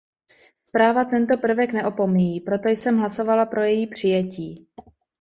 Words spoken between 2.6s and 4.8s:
jsem hlasovala pro její přijetí.